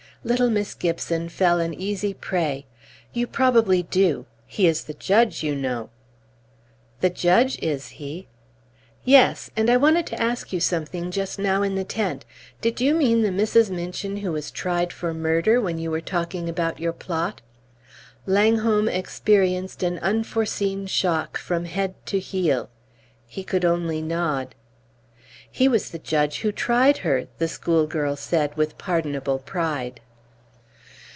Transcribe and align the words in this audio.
Little 0.23 0.51
Miss 0.51 0.75
Gibson 0.75 1.29
fell 1.29 1.59
an 1.59 1.73
easy 1.73 2.13
prey. 2.13 2.67
"You 3.11 3.25
probably 3.25 3.81
do; 3.81 4.27
he 4.45 4.67
is 4.67 4.83
the 4.83 4.93
judge, 4.93 5.41
you 5.41 5.55
know!" 5.55 5.89
"The 6.99 7.09
judge, 7.09 7.57
is 7.57 7.87
he?" 7.97 8.27
"Yes; 9.03 9.49
and 9.55 9.67
I 9.67 9.77
wanted 9.77 10.05
to 10.05 10.21
ask 10.21 10.53
you 10.53 10.59
something 10.59 11.09
just 11.09 11.39
now 11.39 11.63
in 11.63 11.73
the 11.73 11.83
tent. 11.83 12.23
Did 12.61 12.79
you 12.79 12.93
mean 12.93 13.23
the 13.23 13.29
Mrs. 13.29 13.71
Minchin 13.71 14.17
who 14.17 14.31
was 14.31 14.51
tried 14.51 14.93
for 14.93 15.11
murder, 15.11 15.59
when 15.59 15.79
you 15.79 15.89
were 15.89 16.01
talking 16.01 16.47
about 16.47 16.79
your 16.79 16.93
plot?" 16.93 17.41
Langholm 18.27 18.87
experienced 18.87 19.81
an 19.81 19.97
unforeseen 20.03 20.85
shock 20.85 21.35
from 21.39 21.65
head 21.65 21.95
to 22.05 22.19
heel; 22.19 22.69
he 23.25 23.43
could 23.43 23.65
only 23.65 24.03
nod. 24.03 24.53
"He 25.49 25.67
was 25.67 25.89
the 25.89 25.97
judge 25.97 26.41
who 26.41 26.51
tried 26.51 26.99
her!" 26.99 27.25
the 27.39 27.47
schoolgirl 27.47 28.17
said 28.17 28.55
with 28.55 28.77
pardonable 28.77 29.39
pride. 29.39 29.99